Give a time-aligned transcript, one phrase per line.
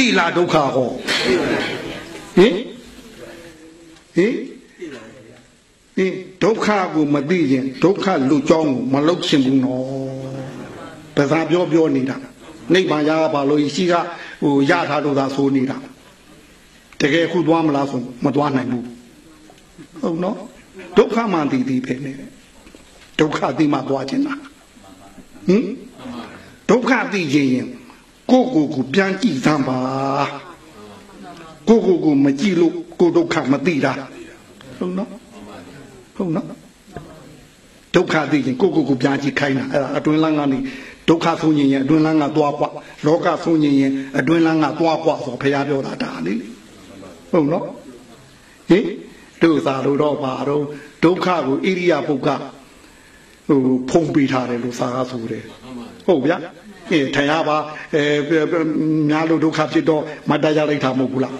[0.00, 0.88] တိလားဒုက္ခဟော
[2.36, 2.54] ဟင်
[4.16, 4.34] ဟင်
[5.96, 9.84] ဟင်ဒုက္ခကိုမသိရင်ဒုက္ခလူကြောင်းကိုမလုတ်ချင်ဘူးနော်
[11.16, 12.16] တစားပြောပြောနေတာ
[12.74, 13.94] နိဗ္ဗာန်ရပါလို့ရှိက
[14.42, 15.76] ဟိုရထားလို့သာဆိုနေတာ
[17.00, 18.84] တကယ်ခုသွားမလားဆိုမသွားနိုင်ဘူး
[20.02, 20.36] ဟုတ်နော်
[20.98, 22.12] ဒုက္ခမှန်တည်တည်ပဲနေ
[23.20, 24.34] ဒုက္ခသိမှသွားခြင်းတာ
[25.48, 25.66] ဟင်
[26.70, 27.68] ဒုက္ခသိခြင်းရင်
[28.31, 29.79] ကိုကိုကိုပြန်ကြည့်သမ်းပါ
[31.67, 33.93] ကိုကိုကိုမကြည့်လို့ကိုဒုက္ခမသိတာ
[34.77, 35.09] ဟုတ်နော်
[36.15, 36.47] ဟုတ်နော်
[37.95, 40.59] ဒုက္ခသိခြင်းကိုကိုကိုပြန်ကြည့်ခိုင်းတာအဲ့ဒါအတွင်းလန်းကနေ
[41.09, 42.69] ဒုက္ခဆုံးရင်ရင်အတွင်းလန်းကသွားกว่า
[43.05, 46.33] လောကဆုံးရင်ရင်အတွင်းလန်းကသွားกว่าဆိုဘုရားပြောတာဒါလေ
[47.31, 47.65] ဟုတ်နော်
[48.69, 48.85] ဟင်
[49.41, 50.63] တို့သာလို့တော့ပါတော့
[51.03, 52.29] ဒုက္ခကိုဣရိယာပုဂ္ဂ
[53.47, 55.43] ဟိုဖုံးပေးထားတယ်လို့သာကဆိုတယ်
[56.05, 56.49] ဟုတ်ဗျာအဲ
[57.14, 57.56] ထင်ရပါ
[57.94, 58.04] အဲ
[59.10, 61.34] များလို့ဒုက္ခဖြစ်တော့မတရလိုက်တာမဟုတ်ဘူးလား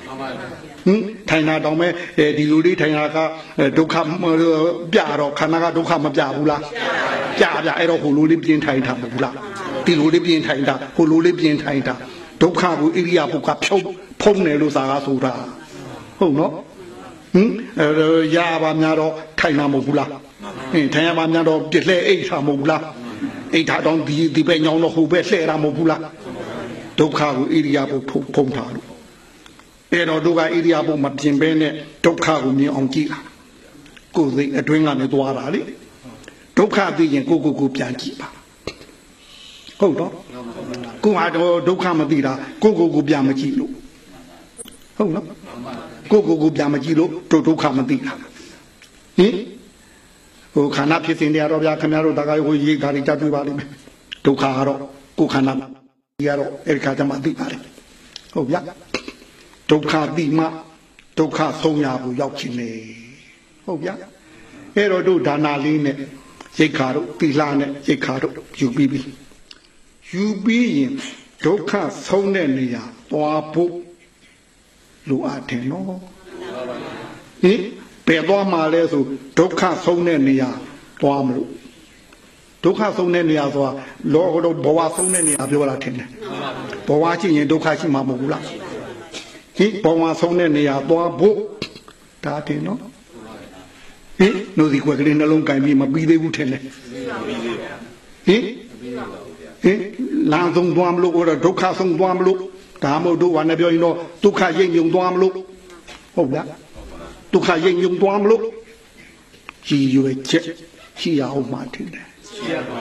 [0.86, 1.92] ဟင်ထိုင်တာတောင်မဲ့
[2.37, 3.18] ဒီလူလေးထိုင်တာက
[3.79, 3.95] ဒုက္ခ
[4.92, 6.62] ပြတော့ခန္ဓာကဒုက္ခမပြဘူးလား
[7.38, 9.34] ပြပြအဲ့တော့ဟိုလိုလေးပြင်းထိုင်တာမဟုတ်ဘူးလား
[9.87, 11.95] ဒီလိုလေးပြင်းထိုင်တာဟိုလိုလေးပြင်းထိုင်တာ
[12.42, 13.85] ဒုက္ခကိုဣရိယာပုကဖြုတ်
[14.23, 15.32] ဖုံးတယ်လို့သာကဆိုတာ
[16.18, 16.52] ဟုတ်နော်
[17.35, 17.51] ဟင်
[18.37, 20.09] ရပါများတော့ထိုင်တာမဟုတ်ဘူးလား
[20.73, 22.82] ဟင်ထိုင်ရပါများတော့ပြည့်လှဲအိတ်တာမဟုတ်ဘူးလား
[23.52, 26.01] အိတ်ထားတော့ဒီဒီပဲညောင်းတော့ဟိုပဲလှဲတာမဟုတ်ဘူးလား
[26.98, 27.96] ဒုက္ခကိုဣရိယာပု
[28.34, 28.87] ဖုံးထားလို့
[29.92, 31.73] အဲ့တော့ဒုက္ခဣရိယာပုမပြင်ဘဲနဲ့
[32.04, 33.18] ဒုက္ခကိုမြင်အောင်ကြည့်တာ
[34.16, 35.60] ကိုယ်စိတ်အတွင်းကနေသွားတာလေ
[36.59, 38.29] ဒုက္ခသိရင်ကိုကိုကိုပြန်ကြည့်ပါ
[39.80, 40.12] ဟုတ်တော့
[41.04, 43.73] ကိုဟာတော့ဒုက္ခမသိတာကိုကိုကိုပြန်မကြည့်လို့
[44.96, 45.26] ဟုတ်နော်
[46.10, 48.29] ကိုကိုကိုပြန်မကြည့်လို့တို့ဒုက္ခမသိတာဟင်
[50.61, 53.69] ဟိုခန္ဓာဖြစ်စဉ်တရားတော်ဗျာခင်ဗျားတို့တခါဟိုရေးဓာရီကြတွေ့ပါလိမ့်မယ်
[54.27, 54.79] ဒုက္ခကတော့
[55.19, 57.65] ကိုခန္ဓာကြီးကတော့အဲ့ဒီခါကျမှသိပါလိမ့်
[58.35, 58.61] ဟုတ်ဗျာ
[59.71, 60.47] ဒုက္ခသိမှ
[61.19, 62.71] ဒုက္ခဆုံးရဖို့ရောက်ခြင်းလေ
[63.65, 63.95] ဟုတ်ဗျာ
[64.77, 65.97] အဲ့တော့တို့ဒါနာလေးနဲ့
[66.59, 69.00] ရိတ်ခါတို့သီလနဲ့ရိတ်ခါတို့ယူပြီးပြီ
[70.12, 70.93] ယူပြီးရင်
[71.44, 71.72] ဒုက္ခ
[72.06, 73.75] ဆုံးတဲ့နေရာသွားဖို့
[75.09, 75.87] လိုအပ်တယ်နော်
[77.43, 77.60] ဟင်
[78.10, 79.03] ဘယ်သွားမှာလဲဆို
[79.38, 80.50] ဒုက္ခဆုံးတဲ့နေရာ
[81.03, 81.48] သွားမလို့
[82.65, 83.72] ဒုက္ခဆုံးတဲ့နေရာဆိုတာ
[84.15, 86.09] လောကတော့ဘဝဆုံးတဲ့နေရာပြောတာထင်တယ်
[86.88, 88.44] ဘဝရှိရင်ဒုက္ခရှိမှာမဟုတ်ဘူးလား
[89.59, 91.37] ဟင်ဘဝဆုံးတဲ့နေရာသွားဖို့
[92.25, 92.78] ဒါတင်နော်
[94.20, 96.62] ဟင်နိုဒီကွက်ကလေးနှလုံးကင်ပြီးမပြီးသေးဘူးထင်တယ်
[98.26, 98.43] ဟင်
[99.65, 99.78] ဟင်
[100.32, 102.38] လမ်းဆုံးသွားမလို့တော့ဒုက္ခဆုံးသွားမလို့
[102.84, 105.32] ဒါမို့တို့ဘာနဲ့ပြောရင်တော့ဒုက္ခရိပ်ယုံသွားမလို့
[106.16, 106.47] ဟုတ်လား
[107.32, 108.42] ဒုက္ခရိပ်ယုံသွားမလို့
[109.68, 110.44] ကြည်ရွယ်ချက်
[111.00, 112.78] ရှိရအောင်မှထင်တယ်ရှိရပါ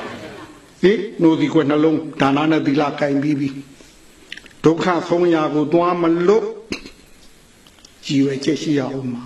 [0.83, 3.49] ဟင်နိုဒီကွက်နှလုံးဒါနနဲ့သီလကင်ပြီးပြီ
[4.65, 6.47] ဒုက္ခဆုံးရာကိုသွားမလို့
[8.05, 9.21] ကြည်ရွယ်ချက်ရှိရအောင်မှ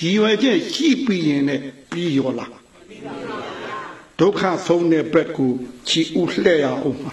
[0.00, 2.52] ရည်ရွယ်ချက်ရှိပြီးရင်လည်းပြီးရောလား
[4.20, 5.52] ဒုက္ခဆုံးတဲ့ဘက်ကို
[5.88, 7.12] ချီဥလှဲ့ရအောင်မှာ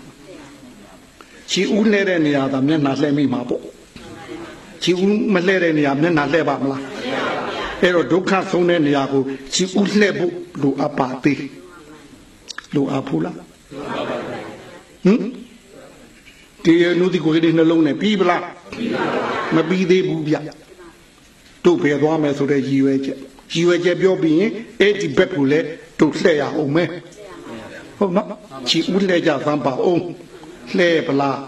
[1.49, 3.63] ချီဥလှဲ့တဲ့နေရာသာမျက်နှာလှဲ့မိမှာပေါ့
[4.83, 6.81] ချီဥမလှဲ့တဲ့နေရာမျက်နှာလှဲ့ပါမလား
[7.81, 11.41] အဲ့တော့ဒုက္ခဆုံးတဲ့နေရာကိုချီဥလှဲ့ဖို့လိုအပ်ပါသေး
[12.75, 13.35] လိုအပ်ဘူးလား
[15.05, 15.19] ဟင်
[16.63, 18.43] ဒီရနုဒီကိုဒီနှလုံးနဲ့ပြီးပလား
[19.55, 20.35] မပြီးသေးဘူးဗျ
[21.65, 23.17] တို့ဖယ်သွားမယ်ဆိုတဲ့ရည်ရွယ်ချက်
[23.53, 25.67] ရည်ရွယ်ချက်ပြောပြီးရင်အဲ့ဒီဘက်ကိုလည်း
[25.99, 26.89] တို့လှည့်ရအောင်မယ်
[27.97, 28.27] ဟုတ်နော်
[28.67, 30.01] ချီဦးလှည့်ကြသမ်းပါအောင်
[30.77, 31.39] လှည့်ပလား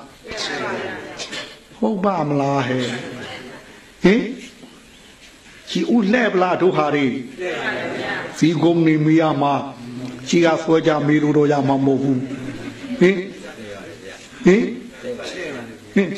[1.79, 2.85] ဟုတ်ပါမလားဟဲ့
[4.03, 4.21] ဟင်
[5.69, 7.05] ချီဦးလှည့်ပလားတို့ဟာတွေ
[8.38, 9.53] ဇီကုံနေမရမှာ
[10.28, 12.19] ချီကဆွဲကြမေလို့တော့ရမှာမဟုတ်ဘူး
[13.00, 13.16] ဟင်
[14.45, 14.63] ဟင်
[15.95, 16.09] ဟင်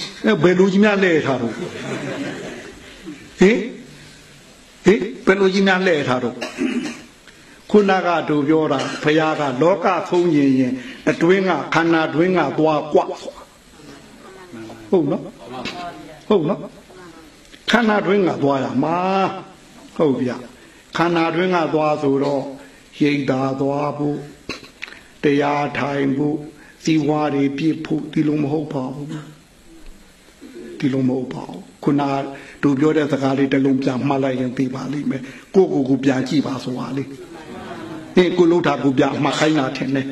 [0.44, 1.60] ဘယ်လိုကြီးများလဲထားတော့ဟ
[3.50, 3.58] င်
[4.86, 6.36] ဟင်ဘယ်လိုကြီးများလဲထားတော့
[7.72, 10.74] ခုနကတို့ပြောတာဘုရားကလောကဆုံးရင်ရင်
[11.10, 13.00] အတွင်းကခန္ဓာတွင်းကသွားကွ
[14.92, 15.24] ဟုတ်နော်
[16.30, 16.60] ဟုတ်နော်
[17.72, 18.98] ခန္ဓာတွင်းကသွားရမှာ
[19.96, 20.32] ဟုတ်ဗျ
[20.98, 22.44] ခန္ဓာတွင်းကသွားဆိုတော့
[23.02, 24.18] ရိတ်တာသွားဖို့
[25.24, 26.38] တရားထိုင်ဖို့
[26.84, 29.08] စီဝါတွေပြည့်ဖို့ဒီလိုမဟုတ်ပါဘူး
[30.80, 32.02] ဒီလိုမဟုတ်ပါဘူးခုန
[32.64, 35.22] တို့ပြောတဲ့စကားလေးတစ်လုံးပြန်မှတ်လိုက်ရင်သိပါလိမ့်မယ်
[35.56, 37.04] ကိုကိုကိုပြန်ကြည့်ပါဆိုတာလေ
[38.16, 40.08] ဟင်ကိုလို့တာကိုပြန်မှတ်ခိုင်းတာထင်တယ်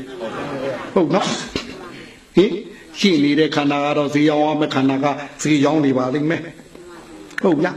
[0.94, 1.27] ဟုတ်နော်
[2.36, 2.51] ဟင်
[3.00, 5.06] ရှိနေတဲ့ခန္ဓာကတော့ဈေးရောင်းအောင်မဲ့ခန္ဓာက
[5.42, 6.42] ဈေးရောင်းနေပါလိမ့်မယ်
[7.44, 7.75] ဟုတ်လား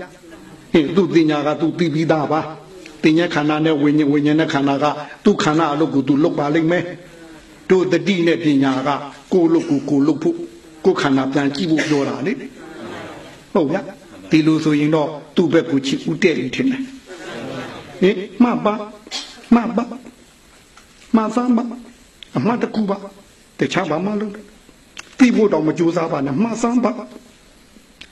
[0.72, 2.40] ဟင်သူတင်ညာကသူသိပြီးသားပါ
[3.02, 4.84] တင်ညာခန္ဓာနဲ့ဝိညာဉ်ဝိညာဉ်နဲ့ခန္ဓာက
[5.24, 6.84] သူခန္ဓာအလုပ်ကိုသူလုပ်ပါလိမ့်မယ်
[7.70, 8.88] တို့တတိနဲ့ပညာက
[9.32, 10.36] ကိုလုတ်ကိုကိုလုတ်ဖို့
[10.84, 12.36] ကိုခန္ဓာပြန်ကြည့်ဖို့ပြောတာလေဟ
[13.54, 13.80] ဟုတ်ဗျာ
[14.30, 16.82] ဒီလိုဆိုရင်တော့သူ့ဘက်ကိုချစ်ဦးတဲ့ပြီထင်တယ်
[18.00, 18.74] ဟင်မှတ်ပါ
[19.54, 19.84] မှတ်ပါ
[21.16, 21.64] မှတ်စမ်းပါ
[22.36, 22.96] အမှတ်တစ်ခုပါ
[23.58, 24.32] တခြားဘာမှလုပ်
[25.18, 26.92] တိဖို့တော့မကြိုးစားပါနဲ့မှတ်စမ်းပါ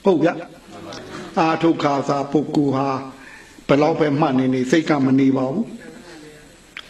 [0.05, 0.33] ဟုတ်ဗျာ
[1.39, 2.87] အာထုခါသာပုဂ္ဂိုလ်ဟာ
[3.67, 5.65] ဘယ်တော့ပဲမှတ်နေနေစိတ်ကမနေပါဘူး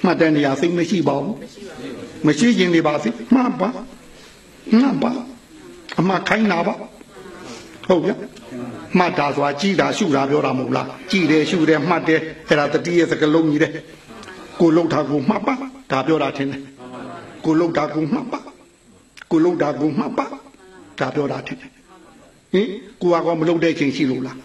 [0.03, 1.35] မှတ်တဲ့နေရာစိတ်မရှိပါဘူး
[2.25, 3.69] မရှိရင်နေပါစေမှတ်ပါ
[4.79, 5.11] မှတ်ပါ
[5.99, 6.73] အမှခိုင်းတာပါ
[7.87, 8.15] ဟုတ်ဗျာ
[8.97, 13.73] မှတ်တာဆိုတာကြည်တာရှုတာပြောတာမဟုတ်လားကြည်တယ်ရှုတယ်မှတ်တယ်အဲ့ဒါတတိယစကလုံးကြီးတဲ့
[14.59, 15.55] ကိုလှုပ်တာကိုမှတ်ပါ
[15.91, 16.61] ဒါပြောတာထင်တယ်
[17.45, 18.39] ကိုလှုပ်တာကိုမှတ်ပါ
[19.31, 20.25] ကိုလှုပ်တာကိုမှတ်ပါ
[20.99, 21.71] ဒါပြောတာထင်တယ်
[22.52, 22.68] ဟင်
[23.00, 24.38] ကိုကတော့မလှုပ်တဲ့ချိန်ရှိလို့လား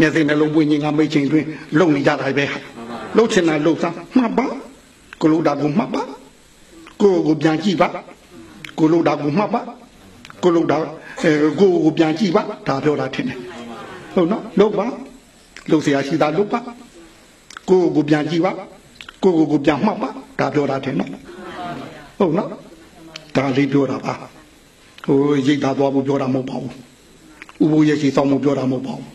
[0.00, 1.44] မျက်စိနှလုံးပွင့်ခြင်းကမိတ်ချိန်တွင်
[1.78, 2.44] လုံနေကြတာပဲ
[3.16, 4.46] လှုပ်ချင်တာလှုပ်သားမှတ်ပါ
[5.20, 6.02] ကိုလှုပ်တာကိုမှတ်ပါ
[7.00, 7.88] ကိုကိုပြန်ကြည့်ပါ
[8.78, 9.60] ကိုလှုပ်တာကိုမှတ်ပါ
[10.42, 10.76] ကိုလှုပ်တာ
[11.22, 11.30] အဲ
[11.60, 13.38] ကိုကိုပြန်ကြည့်ပါဒါပြောတာထင်တယ်
[14.14, 14.86] ဟုတ်နော်လှုပ်ပါ
[15.70, 16.60] လှုပ်เสียရှိတာလှုပ်ပါ
[17.68, 18.52] ကိုကိုပြန်ကြည့်ပါ
[19.22, 21.10] ကိုကိုကိုပြန်မှတ်ပါဒါပြောတာထင်နော်
[22.18, 22.48] ဟုတ်နော်
[23.36, 24.14] ဒါလေးပြောတာပါ
[25.05, 25.17] ဟို
[25.47, 26.73] ရိတ်သားသွားဖို့ပြောတာမဟုတ်ပါဘူး
[27.63, 29.07] ဥပုရဲ့ရှိဆောင်ဖို့ပြောတာမဟုတ်ပါဘူး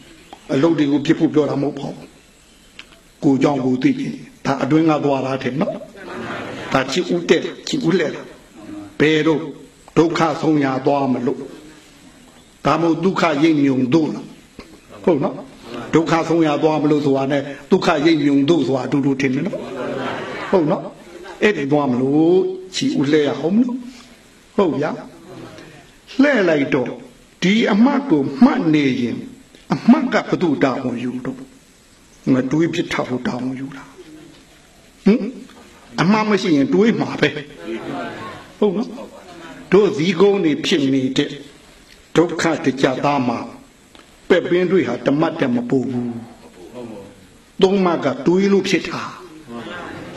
[0.55, 1.99] အလုပ်တွေကိုဖြစ်ဖို့ပြောတာမဟုတ်ပါဘူး
[3.25, 4.09] ကိုကြောင့်ကိုသိပြီ
[4.47, 5.75] ဒါအတွင်းကသွားတာထင်နော်
[6.73, 8.13] ဒါချစ်ဦးတဲ့ချစ်ဦးလက်
[9.01, 9.41] ဘယ်တော့
[9.99, 11.41] ဒုက္ခဆုံးရသွားမလို့
[12.65, 14.27] ဒါမို့ဒုက္ခရိပ်မြုံတို့လား
[15.05, 15.37] ဟုတ်နော်
[15.95, 19.57] ဒုက္ခဆုံးရသွားမလို့ဆိုတာနဲ့ဒုက္ခရိပ်မြုံတို့ဆိုတာအတူတူထင်တယ်နော်
[20.51, 20.83] ဟုတ်နော်
[21.43, 22.39] အဲ့ဒီသွားမလို့
[22.75, 23.77] ချီဦးလဲရအောင်မလို့
[24.57, 24.91] ဟုတ်ဗျာ
[26.23, 26.91] လှဲ့လိုက်တော့
[27.43, 29.19] ဒီအမှတ်ကိုမှတ်နေရင်
[29.75, 31.39] အမှတ်ကဘသူတောင်းယူတော့
[32.33, 33.85] ငါတွေးပြထားဖို့တောင်းယူတာ
[35.07, 35.23] ဟင်
[36.01, 37.29] အမှတ်မရှိရင်တွေးမှာပဲ
[38.59, 38.91] ဟုတ်နော်
[39.73, 41.31] တို့ဇီးကုန်းနေဖြစ်နေတဲ့
[42.17, 43.39] ဒုက္ခတကြသားမှာ
[44.29, 46.15] ပဲ့ပင်းတွေဟာတမတ်တမပူဘူး
[47.63, 49.03] သုံးမကတွေးလို့ဖြစ်တာ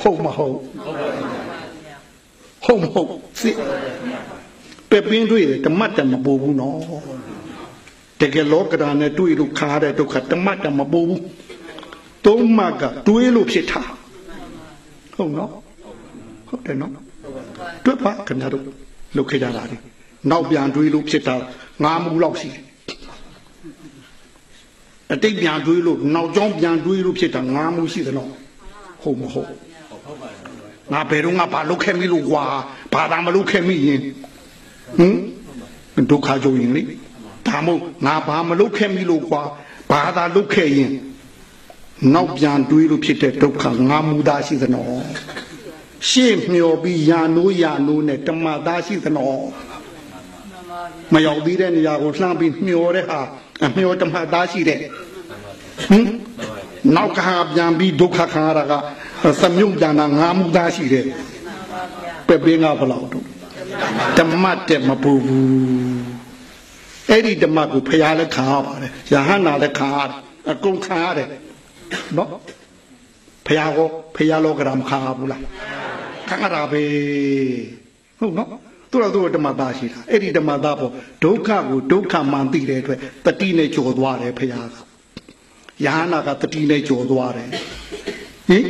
[0.02, 0.58] ဟုတ်မဟုတ်
[2.66, 3.10] ဟုတ်မဟုတ်
[3.42, 3.56] စစ်
[4.92, 6.80] ပဲ့ပင်းတွေတမတ်တမပူဘူးနော်
[8.20, 11.22] တကယ်လောကဓာတ်နဲ့တွေးလို့ခါတဲ့ဒုက္ခတမတ်တမပူဘူး
[12.26, 13.82] သုံးမကတွေးလို့ဖြစ်တာ
[15.16, 15.50] ဟုတ်နော်
[16.48, 16.92] ဟုတ်တယ်နော်
[17.86, 18.64] တွေ့ပါခင်ဗျားတို့
[19.18, 19.78] လုတ်ခဲ့ကြတာလေ
[20.32, 21.36] နောက်ပြန်တွေးလို့ဖြစ်တာ
[21.84, 22.64] ငါးမူလောက်ရှိတယ်
[25.14, 28.30] အတိတ်ပြန်တွေးလို့နောက်ကျောင်းပြန်တွေးလို့ဖြစ်တာငါးမူရှိတယ်နော်
[29.04, 29.50] ဟုတ်မဟုတ်
[30.94, 32.44] ငါဘယ်တော့ငါဘာလုတ်ခဲ့မိလို့ကွာ
[32.94, 34.02] ဘာသာမလုတ်ခဲ့မိရင်
[34.98, 36.82] ဟင်ဒုက္ခကြုံရင်လေ
[37.48, 39.42] ဒါမို့ငါဘာမလုတ်ခဲ့မိလို့ကွာ
[39.92, 40.92] ဘာသာလုတ်ခဲ့ရင်
[42.14, 45.04] နောက်ပြန်တွေးလို့ဖြစ်တဲ့ဒုက္ခငါမူသားရှိသနော်
[46.10, 49.44] ရှေ့မျောပြီးယာနိုးယာနိုးနဲ့တမသားရှိသနော်
[51.14, 53.20] မရောက်သေးတဲ့နေရာကိုလှမ်းပြီးမျောတဲ့ဟာ
[53.66, 56.06] အမျောတမသားရှိတဲ့ဟင်
[56.96, 58.74] နောက်ကဟာပြန်ပြီးဒုက္ခခံရတာက
[59.42, 61.06] သမြုပ်ပြန်တာငါမူသားရှိတဲ့
[62.28, 63.26] ပဲ့ပင်းကဘလောက်တော့
[64.18, 66.22] ဓမ္မတက်မပူဘူး
[67.10, 70.20] အဲ့ဒီဓမ္မကိုဖျားလည်းခံရပါတယ်ယဟန္တာလည်းခံရတယ်
[70.52, 71.28] အကုန်ခံရတယ်
[72.18, 72.30] နော်
[73.48, 75.42] ဖျားကိုဖျားလောကဓမ္မခံရဘူးလား
[76.30, 76.84] ခံရတာပဲ
[78.20, 78.50] ဟုတ်နော်
[78.92, 80.92] သူတို့တို့ဓမ္မသားရှိတာအဲ့ဒီဓမ္မသားပေါ်
[81.24, 84.76] ဒုက္ခကိုဒုက္ခမှန်သိတဲ့အတွက်တတိနဲ့ကြော်သွားတယ်ဖျားက
[85.86, 87.50] ယဟနာကတတိနဲ့ကြော်သွားတယ်
[88.50, 88.66] ဟင်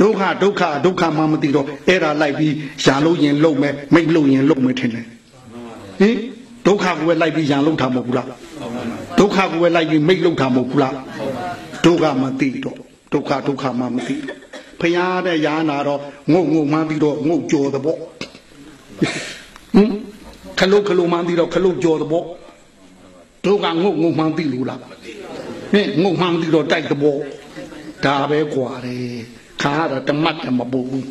[0.00, 2.54] ဒုက္ခဒုက္ခဒုက္ခမှမသိတော့အဲ့ဒါလိုက်ပြီး
[2.84, 5.06] ရံလို့ရင်လုံမယ်မိတ်လို့ရင်လုံမယ်ထင်တယ်
[6.00, 6.16] ဟင်
[6.66, 8.28] ဒုက္ခကိုပဲလိုက်ပြီးရံလုံတာမဟုတ်ဘူးလား
[9.18, 10.94] ဒုက္ခကိုပဲလိုက်ပြီးမိတ်လုံတာမဟုတ်ဘူးလား
[11.84, 12.76] ဒုက္ခမသိတော့
[13.12, 14.38] ဒုက္ခဒုက္ခမှမသိတော့
[14.80, 16.00] ဖျားတဲ့ရာနာတော့
[16.32, 17.98] ငုံငုံမှန်းပြီးတော့ငုံကြော်တဲ့ပေါ့
[19.74, 19.90] ဟင်
[20.58, 22.24] ခလုတ်ခလုတ်မှန်းပြီးတော့ခလုတ်ကြော်တဲ့ပေါ့
[23.44, 24.80] ဒုက္ခငုံငုံမှန်းပြီးလို့လား
[25.72, 27.18] ဟင်ငုံမှန်းပြီးတော့တိုက်တဲ့ပေါ့
[28.04, 29.18] ဒါပဲกว่าတယ်
[29.61, 31.07] ခါရတာတမတ်တမပူဘူး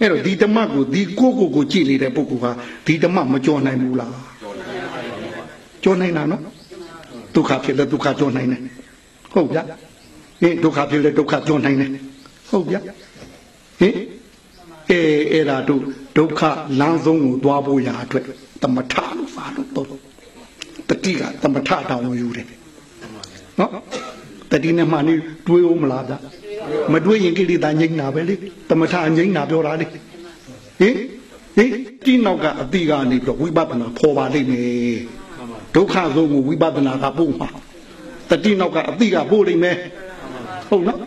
[0.00, 2.50] အဲ့တော့ဒီတမတ်ကိုဒီကိုကိုကိုကြည့်နေတဲ့ပုဂ္ဂိုလ်ဟာ
[2.86, 4.12] ဒီတမတ်မကြော်နိုင်ဘူးလား
[5.82, 6.42] ကြော်နိုင်တာနော်
[7.34, 8.60] ဒုက္ခဖြစ်လဲဒုက္ခကြော်နိုင်တယ်
[9.32, 9.62] ဟုတ်ဗျာ
[10.42, 11.90] ဟင်ဒုက္ခဖြစ်လဲဒုက္ခကြော်နိုင်တယ်
[12.50, 12.80] ဟုတ်ဗျာ
[13.80, 13.94] ဟင်
[14.90, 15.00] အဲ
[15.32, 15.82] အဲ့ဒါတို့
[16.16, 16.40] ဒုက္ခ
[16.80, 18.24] လမ်းဆုံးကိုသွားဖို့ရာအတွက်
[18.62, 19.86] တမထလို့ပါလို့တော့
[20.88, 22.46] တတိကတမထတောင်းယူတယ်
[23.58, 23.70] နော်
[24.50, 25.14] တတိနဲ့မှနေ
[25.46, 26.14] တွေးဦးမလားဗျ
[26.92, 28.34] မတွေးရင်ကိလေသာငြိမ့်တာပဲလေ
[28.68, 30.94] တမထငြိမ့်တာပြောတာလေဟင်
[31.56, 31.70] ဟင်
[32.04, 34.98] ဒီနောက်ကအတိကနေပြီးတော့ဝိပဿနာဖော်ပါလိမ့်မယ်
[35.74, 37.48] ဒုက္ခဆုံးကိုဝိပဿနာကပို့မှာ
[38.30, 39.76] တတိနောက်ကအတိကပို့လိမ့်မယ်
[40.68, 40.98] ဟုတ်နော်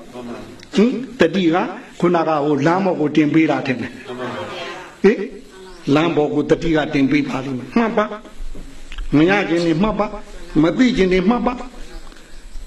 [0.75, 1.57] ဟင်တတိက
[1.99, 3.91] ခုနကဟိုလမ်းဘော်ကိုတင်ပေးတာတဲ့ဟင်
[5.95, 8.05] လမ်းဘော်ကိုတတိကတင်ပေးပါလိမ့်မယ်မှတ်ပါ
[9.17, 10.07] မရခြင်းနေမှတ်ပါ
[10.61, 11.53] မသိခြင်းနေမှတ်ပါ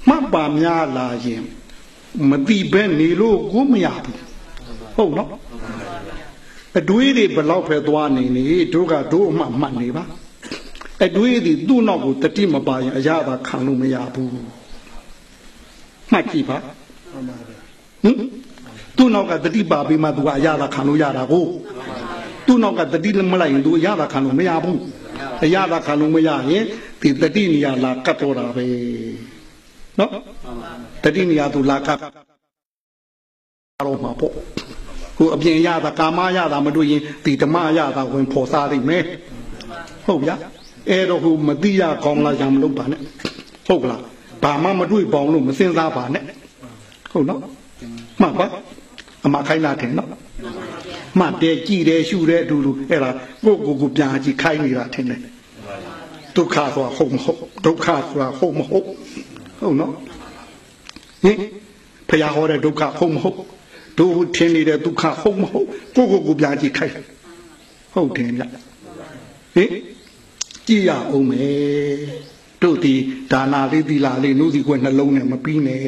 [0.08, 1.42] မှတ်ပါများလာရင်
[2.30, 4.18] မသိဘဲနေလို့ကိုမရဘူး
[4.96, 5.30] ဟုတ်နော်
[6.78, 8.44] အတွေးတွေဘလောက်ပဲသွားနေနေ
[8.74, 10.04] တို့ကတို့အမှမှတ်နေပါ
[11.04, 14.30] အတွေးတွေသူ့နောက်ကိုတတိမပါရင်အရသာခံလို့မရဘူး
[16.12, 18.16] မှတ်ကြည့်ပါဟင်
[18.96, 21.46] သူ့နောက်ကတတိပါပြီးမှသူကအရသာခံလို့ရတာကို
[22.46, 24.78] သူ့နောက်ကတတိမလိုက်ရင်သူအရသာခံလို့မရဘူး
[25.44, 26.64] အရသာခံလို့မရရင်
[27.00, 28.66] ဒီတတိနေရာလာကတ်တော့တာပဲ
[29.98, 30.10] နော်
[31.02, 31.98] တတိနေရာသူလာကတ်
[33.86, 34.32] တော့မှာပေါ့
[35.18, 39.04] ကိုအပြင်ရတာကာမရတာမတွေ့ရင်ဒီဓမ္မရတာဝင်ဖော်စားလိမ့်မယ်
[40.06, 40.34] ဟုတ်ဗျာ
[40.90, 43.00] အဲ့တော့ဟိုမတိရကောင်းလားရမလို့ပါနဲ့
[43.66, 44.02] ဟုတ်ကလား
[44.42, 46.24] ဘာမှမတွေ့ပေါင်းလို့မစင်စားပါနဲ့
[47.12, 47.40] ဟုတ်နော်
[48.20, 48.46] မှတ်ပါ
[49.24, 50.08] အမခိုင်းလာတယ်နော်
[51.18, 53.10] မှတ်တယ်ကြည်တယ်ရှုတယ်အတူတူအဲ့ဒါ
[53.44, 55.20] ကိုကိုကိုပြန်ကြည့်ခိုင်းနေတာထင်တယ်
[56.36, 58.86] ဒုက္ခဆိုတာဟုတ်မဟုတ်ဒုက္ခဆိုတာဟုတ်မဟုတ်
[59.64, 59.92] ဟုတ်နော်
[61.24, 61.38] ဟင်
[62.08, 63.38] ဖရာဟောတဲ့ဒုက္ခဟုတ်မဟုတ်
[63.98, 65.66] တို့ထင်နေတဲ့ဒုက္ခဟုတ်မဟုတ်
[65.96, 66.94] ကိုကိုကိုပြန်ကြည့်ခိုင်း
[67.92, 68.42] ဟုတ်တယ်ဗျ
[69.54, 69.70] ဟင်
[70.66, 71.96] ကြည့်ရအောင်မယ်
[72.62, 72.94] တို့ဒီ
[73.32, 75.80] ဒါနာလေးသီလာလေးနုစီကွယ်နှလုံးနဲ့မပြီးနဲ့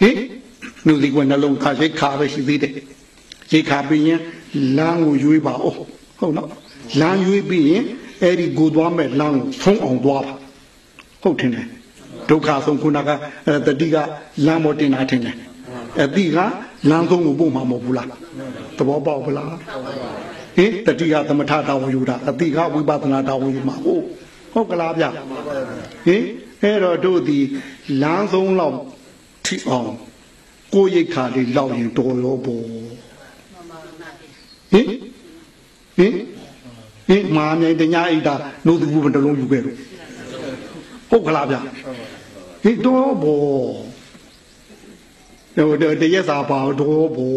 [0.00, 0.18] ဟင်
[0.86, 2.74] နုစီကွယ်နှလုံးခါရိတ်ခါပဲရှိသေးတယ်
[3.52, 4.20] ရိတ်ခါပြီးရင်
[4.76, 5.76] လမ်းကိုရွေးပါအောင်
[6.18, 6.48] ဟုတ်နော်
[7.00, 7.84] လမ်းရွေးပြီးရင်
[8.22, 10.34] အဲ့ဒီကိုသွားမဲ့လမ်းကိုဆုံးအောင်သွားပါ
[11.22, 11.79] ဟုတ်တယ်
[12.30, 13.10] ဒုက္ခဆုံးခုနက
[13.66, 13.96] တတိက
[14.46, 15.36] လမ်းပေါ်တင်တာထင်တယ်
[16.02, 16.38] အတိက
[16.90, 18.08] လမ်းဆုံးကိုပို့မှာမဟုတ်ဘူးလား
[18.78, 19.54] သဘောပေါက်ဗလား
[20.56, 24.02] ဟင်တတိကသမထတာဝန်ယူတာအတိကဝိပဿနာတာဝန်ယူမှာဟုတ်
[24.52, 26.24] ဟုတ်ကလားဗျဟင်
[26.62, 27.38] အဲ့တော့တို့ဒီ
[28.02, 28.76] လမ်းဆုံးလောက်
[29.46, 29.92] ထိအောင်
[30.74, 32.62] ကိုရိတ်ခါလေးလောက်ရင်တော်ရောပေါ့
[34.72, 34.86] ဟင်
[35.98, 36.14] ဟင်
[37.08, 38.34] ဟင်မာမြိုင်တညာအိတ်တာ
[38.66, 39.76] နှုတ်သူဘယ်တလုံးယူခဲ့လို့
[41.10, 41.56] ဟုတ်ကလားဗျ
[42.62, 43.44] ဟင်တော့ဘော
[45.56, 47.36] ဟိုတရက်စာပါတော့ဘော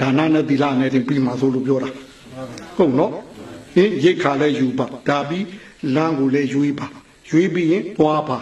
[0.00, 1.90] ဒါနနဲ့သီလနဲ့တင်ပြီးမှဆိုလို့ပြောတာ
[2.76, 3.12] ဟုတ်နော်
[3.74, 5.46] ဟင်ရိတ်ခါလဲယူပါဒါပြီး
[5.94, 6.86] လမ်းကိုလည်းရွေးပါ
[7.30, 8.38] ရွေးပြီးရင်ပွားပါ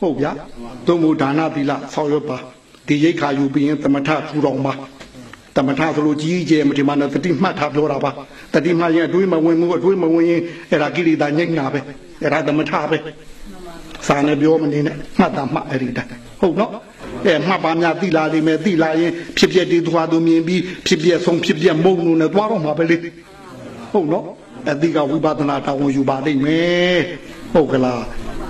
[0.00, 0.32] ဟုတ်ဗျာ
[0.86, 2.36] သုံးဖို့ဒါနသီလဆောက်ရွက်ပါ
[2.86, 4.74] ဒီရိတ်ခါယူပြီးရင်သမထထူတော်မှာ
[5.56, 8.10] တမထဆိုလို့ကြီးကျယ်မထင်မှလည်းတတိမှတ်ထားပြောတာပါ
[8.54, 11.80] တတိမှတ်ရင်အတွေးမဝင်ဘူးအတွေးမဝင်ရင်အဲ့ဒါကိရိတာညိတ်နာပဲ
[12.22, 12.98] အဲ့ဒါတမထပဲ
[14.06, 16.72] စာနဲ့ပြောမနေနဲ့မှတ်တာမှတ်အဲ့ဒီတိုင်းဟုတ်နော်
[17.26, 22.96] အဲမှတ်ပါများတိလာလိမ့်မယ်တိလာရင်ဖြစ်ပြတည်သွားသူမြင်ပြီးဖြစ်ပြဆုံးဖြစ်ပြမုံလို့နဲ့သွားတော့မှာပဲလေ
[23.92, 24.26] ဟုတ်နော်
[24.70, 26.98] အတိကဝိပဿနာတောင်းယူပါလိမ့်မယ်
[27.52, 28.02] ဟုတ်ကလား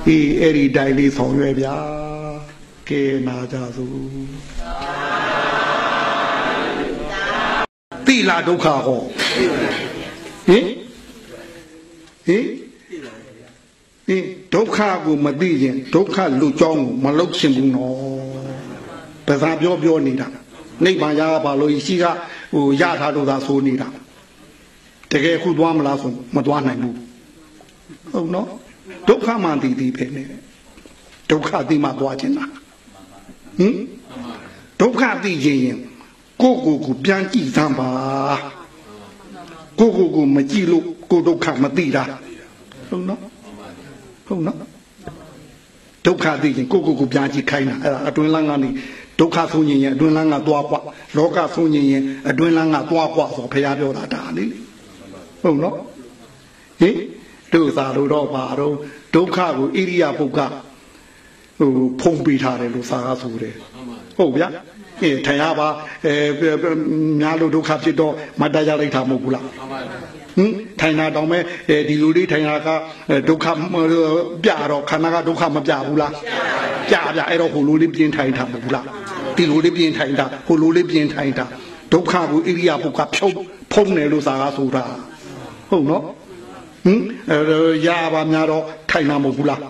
[0.06, 1.76] ဒီအဲ့ဒီတိုင်းလေးဆောင်ရွယ်ဗျာ
[2.88, 3.96] ကဲနာကြစို့
[8.06, 9.00] တိလာဒုက္ခဟော
[10.48, 10.66] ဟင်
[12.26, 12.46] ဟင်
[14.08, 14.22] ဟင်
[14.54, 17.96] ဒုက္ခကိုမသိရင်ဒုက္ခလူကြောင်းကိုမလုတ်ချင်ဘူးနော်
[19.26, 20.28] ပဇာပြောပြောနေတာ
[20.84, 22.04] နိဗ္ဗာန်ရပါလို့ရှိက
[22.52, 23.88] ဟိုရထားလို့သာဆိုနေတာ
[25.10, 26.96] တကယ်ခုသွားမလားဆိုမသွားနိုင်ဘူး
[28.12, 28.48] ဟုတ်နော်
[29.08, 30.22] ဒုက္ခမှန်တည်တည်ပဲနေ
[31.30, 32.50] ဒုက္ခသိမှသွားခြင်းလား
[33.58, 33.76] ဟင်
[34.80, 35.78] ဒုက္ခသိခြင်းရင်
[36.42, 37.90] ကိုကိုကိုပြန်ကြည့်သမ်းပါ
[39.78, 42.02] ကိုကိုကိုမကြည့်လို့ကိုဒုက္ခမသိတာ
[42.90, 43.20] ဟုတ်နော်
[44.27, 44.57] ဟုတ်နော်
[46.05, 48.69] ဒုက္ခသိရင်ကိုကိုကိုပြန်ကြည့်ခိုင်းတာအဲ့ဒါအတွင်းလန်းကနေ
[49.19, 50.81] ဒုက္ခဆုံးရင်ရင်အတွင်းလန်းကသွားกว่า
[51.17, 54.45] လောကဆုံးရင်ရင်အတွင်းလန်းကသွားกว่าဆိုဘုရားပြောတာဒါလေ
[55.41, 55.75] ဟုတ်နော်
[56.81, 56.95] ဟင်
[57.53, 58.75] တို့သာလို့တော့ပါတော့
[59.15, 60.39] ဒုက္ခကိုဣရိယာပုဂ္ဂ
[61.59, 63.53] ဟိုဖုံးပေးထားတယ်လို့သာကဆိုတယ်
[64.17, 64.47] ဟုတ်ဗျာ
[65.01, 65.67] အဲထိုင်ရပါ
[66.05, 66.13] အဲ
[67.21, 69.45] များလို့ဒုက္ခဖြစ်တော့မတရလိုက်တာမဟုတ်ဘူးလား
[70.36, 71.42] ဟင်ထိုင်တာတောင်မဲ့
[71.88, 72.68] ဒီလူလေးထိုင်တာက
[73.28, 73.46] ဒုက္ခ
[74.44, 76.12] ပြတော့ခန္ဓာကဒုက္ခမပြဘူးလား
[76.90, 78.84] ပြပြအဲ့တော့ဟိုလူလေးပြင်းထိုင်တာမဟုတ်ဘူးလား
[79.36, 81.44] ဒီလူလေးပြင်းထိုင်တာဟိုလူလေးပြင်းထိုင်တာ
[81.92, 83.34] ဒုက္ခကိုဣရိယာပုကဖြုတ်
[83.72, 84.84] ဖုံးတယ်လို့သာကဆိုတာ
[85.70, 86.02] ဟုတ်နော်
[86.84, 87.00] ဟင်
[87.86, 89.60] ရပါများတော့ထိုင်တာမဟုတ်ဘူးလား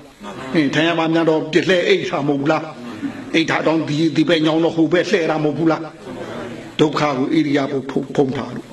[0.55, 2.65] ဟင်ထိုင်ရပါများတော့ပြည့်လှဲအိတ်တာမဟုတ်ဘူးလား
[3.35, 5.83] အိတ်ထားတော့ဒီဒီပဲညောင်းတော့ဟိုပဲလှဲတာမဟုတ်ဘူးလား
[6.81, 7.79] ဒုက္ခကိုဣရိယာပု
[8.17, 8.72] ဖုံးထားလို့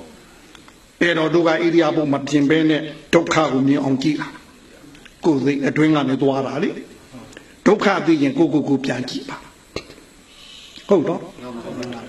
[1.00, 2.82] အဲ့တော့ဒုက္ခဣရိယာပုမပြင်ဘဲနဲ့
[3.14, 4.28] ဒုက္ခကိုမြင်အောင်ကြည့်တာ
[5.24, 6.70] ကိုယ်စိတ်အတွင်းကနေသွားတာလေ
[7.66, 9.36] ဒုက္ခသိရင်ကိုကိုကိုပြန်ကြည့်ပါ
[10.88, 11.20] ဟုတ်တော့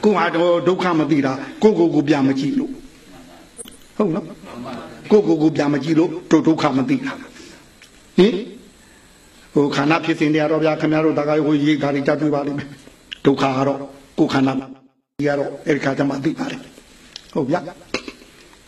[0.04, 1.34] ကိုဟာတော့ဒုက္ခမသိတာ
[1.64, 2.72] ကိုကိုကိုပြန်မကြည့်လို့
[3.98, 4.26] ဟုတ်နော်
[5.12, 7.14] ကိုကိုကိုပြန်မကြည့်လို့တို့ဒုက္ခမသိတာ
[8.18, 8.34] ဟင်
[9.54, 12.68] ဟိုခန္ဓာဖြစ်စဉ်တွေကတော့ဗျာခင်ဗျားတို့တခါဟိုရေးခါတွေကြတွေ့ပါလိမ့်မယ်
[13.26, 13.80] ဒုက္ခကတော့
[14.20, 16.64] ကိုခန္ဓာကြီးကတော့အဲ့ဒီခါကျမှသိပါလိမ့်
[17.34, 17.60] ဟုတ်ဗျာ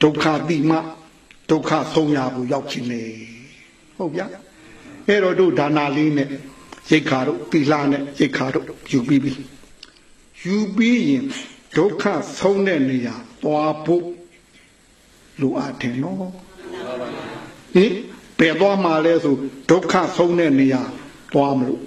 [0.03, 0.77] ဒုက္ခသိမှ
[1.49, 3.03] ဒုက္ခဆုံးရကိုရောက်ခြင်းလေ
[3.97, 4.25] ဟုတ်ဗျာ
[5.07, 6.27] အဲ့တော့တို့ဒါနာလေးနဲ့
[6.91, 9.31] ရိတ်ခါတို့သီလနဲ့ရိတ်ခါတို့ယူပြီးပြီ
[10.43, 11.23] ယူပြီးရင်
[11.77, 12.03] ဒုက္ခ
[12.39, 14.05] ဆုံးတဲ့နေရာသွားဖို့
[15.41, 16.17] လိုအပ်တယ်နော်
[17.75, 17.91] ဟင်
[18.39, 19.35] ဘယ်သွားမှာလဲဆို
[19.69, 20.81] ဒုက္ခဆုံးတဲ့နေရာ
[21.33, 21.81] သွားမလို့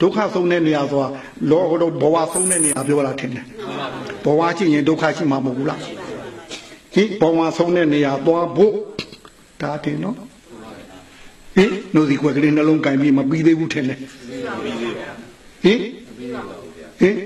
[0.00, 1.08] ဒုက္ခဆုံးတဲ့နေရာဆိုတာ
[1.50, 3.46] လောကတော့ဘဝဆုံးတဲ့နေရာပြောတာထင်တယ်
[4.24, 5.80] ဘဝရှိရင်ဒုက္ခရှိမှာမဟုတ်ဘူးလား
[6.98, 8.74] ဟင်ဘဝဆုံးတဲ့နေရာသွားဖို့
[9.62, 10.16] ဒါတင်နော်
[11.56, 15.80] ဟင်နိုဒီကွက်ကလေးနှလုံးကင်ပြီးမပြီးသေးဘူးထင်တယ်ဟင်
[17.00, 17.16] ဟင်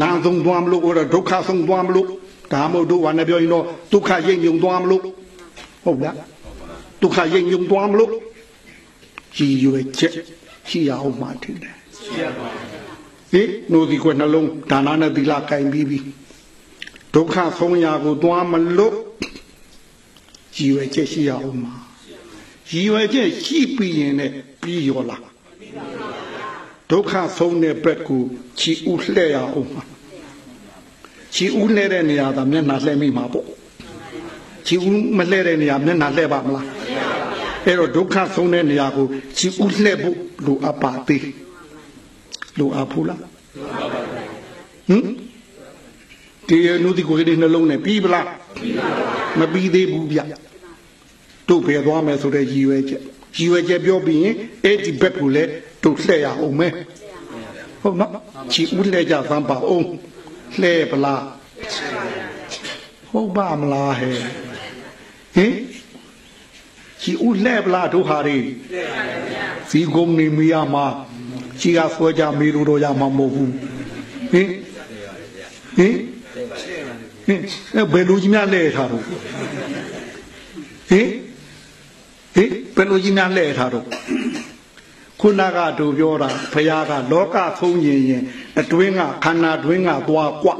[0.00, 2.06] လမ်းဆုံးသွားမလို့တော့ဒုက္ခဆုံးသွားမလို့
[2.52, 5.02] ဒါမို့တို့ဘာနဲ့ပြောရင်တော့ဒုက္ခရိပ်ညုံသွားမလို့
[5.84, 6.16] ဟုတ်လား
[7.02, 8.10] ဒုက္ခရိပ်ညုံသွားမလို့
[9.36, 10.14] ကြည်ရွယ်ချက်
[10.68, 12.48] ရှိရအောင်မှထင်တယ်ရှိရပါ
[13.32, 15.98] ဟင်နိုဒီကွက်နှလုံးဒါနနဲ့သီလကင်ပြီးပြီ
[17.14, 18.96] ဒုက္ခဆုံးရာကိုသွားမလို့
[20.54, 21.70] ကြည်ရွယ်ချက်ရှိရအောင်မှ
[22.70, 25.22] ရည်ရွယ်ချက်ရှိပြီးရင်လည်းပြီးရောလား
[26.90, 28.22] ဒုက္ခဆုံးတဲ့ဘက်ကို
[28.58, 29.82] ချီဥလှဲ့ရအောင်မှာ
[31.34, 33.46] ချီဥလှဲ့တဲ့နေရာသာမျက်နှာလှဲ့မိမှာပေါ့
[34.66, 34.86] ချီဥ
[35.18, 36.66] မလှဲ့တဲ့နေရာမျက်နှာလှဲ့ပါမလား
[37.66, 40.16] အဲ့တော့ဒုက္ခဆုံးတဲ့နေရာကိုချီဥလှဲ့ဖို့
[40.46, 41.24] လိုအပ်ပါသေး
[42.58, 43.24] လိုအပ်ဘူးလားဟ
[44.96, 45.04] င်
[46.48, 48.26] ဒီနုဒီကိုဒီနှလုံးနဲ့ပြီးပလား
[49.40, 50.20] မပြီးသေးဘူးဗျ
[51.48, 53.02] တို့ဖယ်သွားမယ်ဆိုတဲ့ရည်ရွယ်ချက်
[53.36, 55.50] ရည်ရွယ်ချက်ပြောပြီးရင်အဲ့ဒီဘက်ကိုလည်း
[55.82, 56.72] တို့လှည့်ရအောင်မယ်
[57.82, 58.12] ဟုတ်နော်
[58.52, 59.86] ချီဦးလှည့်ကြသမ်းပါအောင်
[60.60, 61.22] လှည့်ပလား
[63.10, 64.16] ဟုတ်ပါမလားဟဲ့
[65.36, 65.54] ဟင်
[67.02, 68.38] ချီဦးလှည့်ပလားတို့ဟာတွေ
[69.70, 70.86] စီကုံနေမရမှာ
[71.60, 73.52] ချီကဆွဲကြမေလို့တော့ရမှာမဟုတ်ဘူး
[74.32, 74.48] ဟင်
[75.78, 75.96] ဟင်
[77.30, 77.40] ဟင်
[77.92, 79.10] ဘယ်လိုကြီးများလဲထားတော့ဟ
[80.98, 81.08] င်
[82.34, 83.86] ဟင်ဘယ်လိုကြီးများလဲထားတော့
[85.20, 88.22] ခုနကတို့ပြောတာဘုရားကလောကဆုံးရင်ရင်
[88.60, 90.50] အတွင်းကခန္ဓာတွင်းကသွားကွ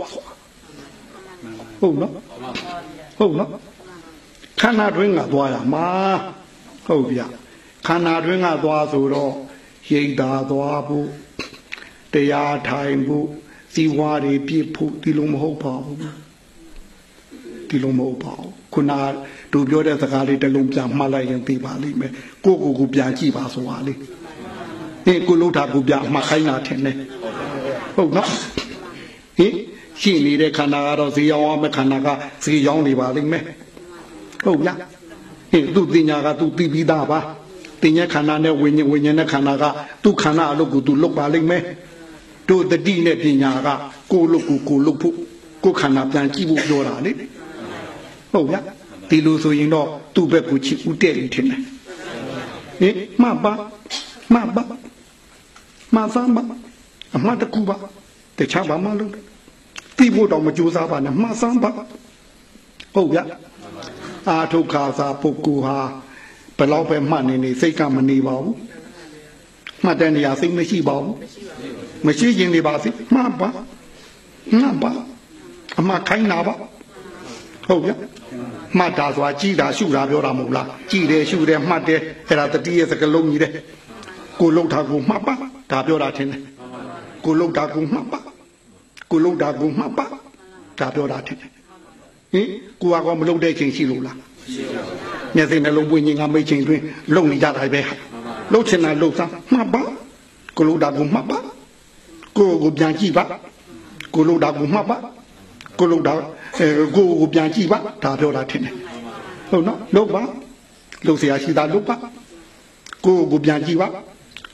[1.80, 2.12] ဟုတ်နော်
[3.18, 3.50] ဟုတ်နော်
[4.60, 5.86] ခန္ဓာတွင်းကသွားရမှာ
[6.86, 7.20] ဟုတ်ဗျ
[7.86, 9.34] ခန္ဓာတွင်းကသွားဆိုတော့
[9.92, 11.08] ရိတ်တာသွားဖို့
[12.12, 13.26] တရားထိုင်ဖို့
[13.74, 15.98] စီဝါတွေပြည့်ဖို့ဒီလိုမဟုတ်ပါဘူး
[17.70, 18.92] ဒီလိုမဟုတ်ပါဘူးခုန
[19.52, 22.12] တို့ပြောတဲ့စကားလေးတစ်လုံးပြန်မှတ်လိုက်ရင်သိပါလိမ့်မယ်
[22.44, 23.94] ကိုကိုကိုပြန်ကြည့်ပါဆိုတာလေ
[25.06, 26.96] ဟင်ကိုလို့တာကိုပြန်မှတ်ခိုင်းတာထင်တယ်
[27.96, 28.30] ဟုတ်နော်
[29.38, 29.54] ဟင်
[30.00, 32.08] ရှိနေတဲ့ခန္ဓာကတော့ဈေးရောင်းအောင်မဲ့ခန္ဓာက
[32.44, 33.44] ဈေးရောင်းနေပါလိမ့်မယ်
[34.44, 34.78] ဟုတ်လား
[35.52, 37.18] ဟင်သူတင်ညာကသူသိပြီးသားပါ
[37.82, 39.64] တင်ညာခန္ဓာနဲ့ဝိညာဉ်ဝိညာဉ်နဲ့ခန္ဓာက
[40.04, 41.62] သူခန္ဓာအလုပ်ကိုသူလုပ်ပါလိမ့်မယ်
[42.48, 43.68] တို့တတိနဲ့ပညာက
[44.12, 45.16] ကိုလုပ်ကိုကိုလုပ်ဖို့
[45.64, 47.12] ကိုခန္ဓာပြန်ကြည့်ဖို့ပြောတာလေ
[48.32, 48.60] ဟုတ်ဗျာ
[49.08, 51.60] ဒီလိုဆိုရင်တော့သူ့ဘက်ကိုချစ်ဦးတဲ့နေထင်တယ်
[52.80, 53.52] ဟင်မှတ်ပါ
[54.32, 54.62] မှတ်ပါ
[55.94, 56.42] မှတ်စမ်းပါ
[57.16, 57.76] အမှတ်တကူပါ
[58.38, 59.12] တခြားဘာမှလုပ်
[59.98, 61.70] တိဖို့တော့မကြိုးစားပါနဲ့မှတ်စမ်းပါ
[62.94, 63.22] ဟုတ်ဗျာ
[64.28, 65.76] အာထုခါသာပုဂ္ဂိုလ်ဟာ
[66.58, 68.56] ဘယ်တော့ပဲမှတ်နေနေစိတ်ကမနေပါဘူး
[69.84, 71.14] မှတ်တဲ့နေရာစိတ်မရှိပါဘူး
[72.06, 73.48] မရှိရင်နေပါစေမှတ်ပါ
[74.58, 74.92] မှတ်ပါ
[75.78, 76.54] အမှခိုင်းတာပါ
[77.68, 77.92] ဟုတ်ဗျ
[78.78, 83.52] မှတ်တာဆိုတာကြည်တာရှုတာပြောတာမဟုတ်လားကြည်တယ်ရှုတယ်မှတ်တယ်အဲ့ဒါတတိယစကလုံးကြီးတဲ့
[84.40, 85.34] ကိုလှုပ်တာကိုမှတ်ပါ
[85.70, 86.42] ဒါပြောတာထင်တယ်
[87.24, 88.20] ကိုလှုပ်တာကိုမှတ်ပါ
[89.10, 90.06] ကိုလှုပ်တာကိုမှတ်ပါ
[90.78, 91.50] ဒါပြောတာထင်တယ်
[92.32, 92.46] ဟင်
[92.80, 94.18] ကိုကောမလှုပ်တဲ့ချိန်ရှိလို့လား
[95.36, 96.80] မျက်စိနှလုံးပွင့်ခြင်းကမိတ်ချိန်တွင်
[97.14, 97.80] လုံနေကြတာပဲ
[98.52, 99.82] လှုပ်ချင်တာလှုပ်စားမှတ်ပါ
[100.56, 101.38] ကိုလှုပ်တာကိုမှတ်ပါ
[102.36, 103.24] ကိုကိုပြန်ကြည့်ပါ
[104.14, 104.96] ကိုလှုပ်တာကိုမှတ်ပါ
[105.79, 106.13] ကိုလှုပ်တာ
[106.59, 108.73] အဲကိုကိုပြန်ကြည့်ပါဒါပြောတာထင်တယ်
[109.49, 110.21] ဟုတ်နော်လှုပ်ပါ
[111.05, 111.95] လှုပ်เสียရှိတာလှုပ်ပါ
[113.05, 113.87] ကိုကိုပြန်ကြည့်ပါ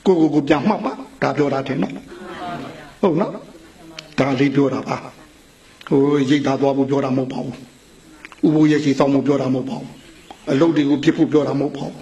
[0.06, 0.92] ကိုကိုကိုပြန်မှတ်ပါ
[1.22, 1.94] ဒါပြောတာထင်နော်
[3.02, 3.32] ဟုတ်နော်
[4.18, 4.96] ဒါလေးပြောတာပါ
[5.88, 7.56] ဟိုရိတ်သားသွားဖို့ပြောတာမဟုတ်ပါဘူး
[8.46, 9.90] ဥပုရဲ့ရှိဆောင်ဖို့ပြောတာမဟုတ်ပါဘူး
[10.52, 11.96] အလုပ်တွေကိုဖြစ်ဖို့ပြောတာမဟုတ်ပါဘူး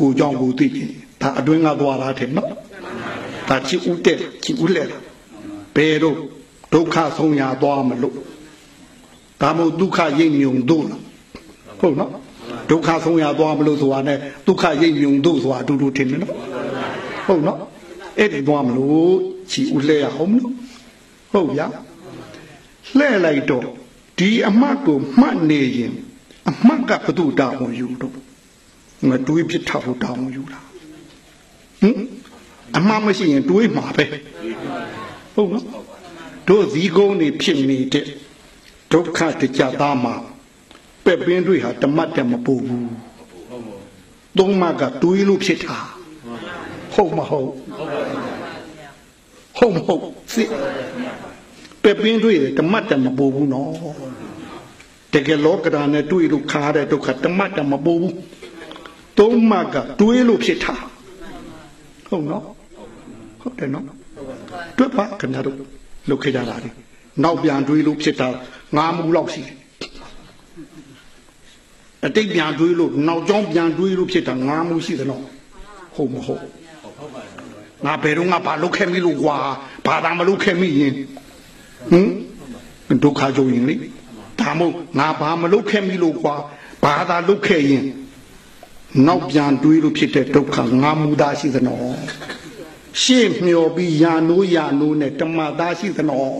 [0.00, 0.84] ကိုကြောင့်ကိုသိပြီ
[1.20, 2.50] ဒါအတွင်းကသွားတာထင်နော်
[3.48, 4.88] ဒါချစ်ဦးတဲ့ချစ်ဦးလက်
[5.76, 6.16] ဘယ်တော့
[6.75, 8.15] ဒုက္ခဆုံးရာသွားမလို့
[9.41, 11.01] ဒါမို့ဒုက္ခရိပ်မြုံတို့လား
[11.79, 12.11] ဟုတ်နော်
[12.69, 16.33] ဒုက္ခဆုံးရာသွားမလို့ဆိုတာနဲ့ဒုက္ခရိပ်မြုံတို့ဆိုတာအတူတူထင်တယ်နော်
[17.27, 17.59] ဟုတ်နော်
[18.19, 19.13] အဲ့ဒီသွားမလို့
[19.51, 20.51] ချီဦးလှဲရအောင်နော်
[21.33, 21.67] ဟုတ်ဗျာ
[22.97, 23.65] လှဲလိုက်တော့
[24.19, 25.93] ဒီအမှတ်ကိုမှတ်နေရင်
[26.49, 28.13] အမှတ်ကဘသူတောင်းယူတော့
[29.09, 30.59] ငါတွေးပြထားဖို့တောင်းယူတာ
[31.81, 31.97] ဟင်
[32.77, 34.05] အမှန်မရှိရင်တွေးမှာပဲ
[35.35, 35.65] ဟုတ်နော်
[36.47, 38.05] တို့ဇီးကုန်းနေဖြစ်နေတဲ့
[38.91, 40.15] ဒုက္ခတကြသားမှာ
[41.05, 42.89] ပဲ့ပင်းတွေဟာတမတ်တမပူဘူး
[44.37, 45.77] သုံးမကတွေးလို့ဖြစ်တာ
[46.93, 47.49] ဟုတ်မဟုတ်
[49.57, 50.03] ဟုတ်မဟုတ်
[50.33, 50.49] စစ်
[51.83, 53.73] ပဲပင်းတွေ့တယ်တမတ်တမပူဘူးနော်
[55.13, 58.15] တကယ်လောကဓာတ်နဲ့တွေ့လို့ခါတဲ့ဒုက္ခတမတ်တမပူဘူး
[59.19, 60.75] သုံးမှတ်ကတွေးလို့ဖြစ်တာ
[62.07, 62.43] ဟုတ်နော်
[63.41, 63.85] ဟုတ်တယ်နော်
[64.77, 65.57] တွေ့ပါခင်ဗျားတို့
[66.09, 66.69] လုတ်ခဲ့ကြတာလေ
[67.23, 68.27] နောက်ပြန်တွေးလို့ဖြစ်တာ
[68.77, 69.55] ငါးမှုလောက်ရှိတယ်
[72.05, 75.23] အတိတ်ပြန်တွေးလို့နောက်ကျောင်းပြန်တွေးလို့ဖြစ်တာငါးမှုရှိတယ်နော်
[75.95, 76.41] ဟုတ်မဟုတ်
[77.85, 79.37] ငါဘယ်တော့ငါဘာလုတ်ခဲ့မိလို့ကွာ
[79.85, 80.93] ဘာသာမလုတ်ခဲ့မိရင်
[81.91, 83.75] ဟင်ဒုက္ခကြုံရင်လေ
[84.41, 86.35] ဒါမို့ငါဘာမလုတ်ခဲ့မိလို့ကွာ
[86.83, 87.83] ဘာသာလုတ်ခဲ့ရင်
[89.07, 91.97] နောက်ပြန်တွေးလို့ဖြစ်တဲ့ဒုက္ခငါမူသားရှိသနော်
[93.03, 96.39] ရှေ့မျောပြီးယာနိုးယာနိုးနဲ့တမသားရှိသနော်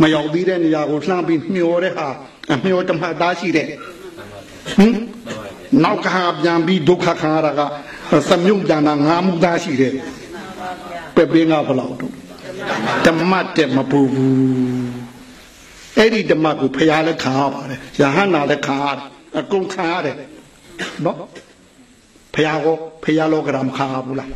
[0.00, 2.08] မရောက်သေးတဲ့နေရာကိုလှမ်းပြီးမျောတဲ့ဟာ
[2.52, 3.66] အမျောတမသားရှိတဲ့
[4.76, 4.94] ဟင်
[5.84, 7.60] နောက်ကဟာပြန်ပြီးဒုက္ခခံရတာက
[8.28, 9.92] သမြုပ်ပြန်တာငါမူသားရှိတဲ့
[11.16, 12.12] ပဲ့ပင်းကဘလောက်တော့
[13.06, 14.34] ဓမ္မတက်မပူဘူး
[15.98, 19.06] အဲ့ဒီဓမ္မကိုဖျားလည်းခံရပါတယ်ယဟန္တာလည်းခံရတယ်
[19.38, 20.16] အကုန်ခံရတယ်
[21.04, 21.18] နော်
[22.34, 24.30] ဖះကိုဖះလောကရမခါဘူးလား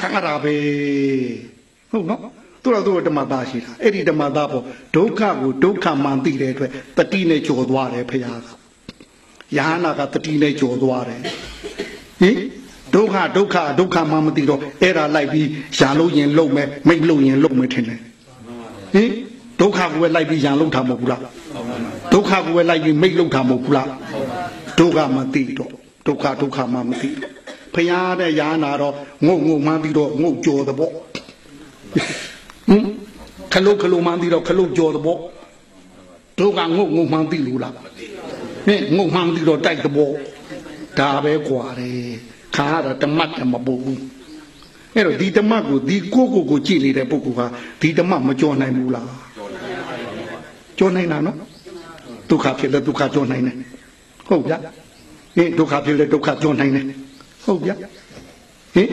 [0.00, 0.54] ခါရပဲ
[1.90, 2.20] ဟုတ်နော်
[2.62, 4.64] သူတို့တို့ဓမ္မသားရှိတာအဲ့ဒီဓမ္မသားပေါ်
[4.96, 8.26] ဒုက္ခကိုဒုက္ခမှန်သိတဲ့အတွက်တတိနဲ့ကြော်သွားတယ်ဖះက
[9.56, 11.20] ယဟနာကတတိနဲ့ကြော်သွားတယ်
[12.22, 12.36] ဟင်
[12.94, 18.00] ဒုက္ခဒုက္ခဒုက္ခမှမသိတော့အဲ့ဒါလိုက်ပြီးရံလို့ရင်လုံမယ်မိတ်လို့ရင်လုံမယ်ထင်တယ်
[18.94, 19.10] ဟင်
[19.60, 21.20] ဒုက္ခကိုပဲလိုက်ပြီးရံလုံတာမဟုတ်ဘူးလား
[22.12, 23.88] ဒုက္ခကိုပဲလိုက်ပြီးမိတ်လုံတာမဟုတ်ဘူးလား
[24.78, 25.70] ဒုက္ခမသိတော့
[26.06, 27.33] ဒုက္ခဒုက္ခမှမသိတော့
[27.74, 28.94] ဖရာတဲ့ရာနာတော့
[29.26, 30.92] ငုတ်ငုတ်မှန်းပြီးတော့ငုတ်ကြော်တဲ့ပေါ့
[32.68, 32.84] ဟင်
[33.52, 35.18] ခလုတ်ခလုတ်မှန်းပြီးတော့ခလုတ်ကြော်တဲ့ပေါ့
[36.38, 37.74] ဒုက္ခငုတ်ငုတ်မှန်းသိလို့လား
[38.66, 40.12] ဟင်ငုတ်မှန်းပြီးတော့တိုက်တဲ့ပေါ့
[40.98, 42.00] ဒါပဲကွာတယ်
[42.56, 44.02] ခါရတာတမတ်တမပုတ်ဘူး
[44.94, 47.46] အဲ့တော့ဒီတမတ်ကိုဒီကိုကိုကိုကြည့်နေတဲ့ပုဂ္ဂိုလ်ဟာ
[47.80, 49.10] ဒီတမတ်မကြော်နိုင်ဘူးလား
[50.78, 51.36] ကြော်နိုင်တာနော်
[52.30, 53.56] ဒုက္ခဖြစ်လဲဒုက္ခကြော်နိုင်တယ်
[54.28, 54.54] ဟုတ်ဗျ
[55.36, 56.86] ဟင်ဒုက္ခဖြစ်လဲဒုက္ခကြောနိုင်တယ်
[57.44, 57.70] ဟုတ်ဗျ
[58.74, 58.90] ဟင်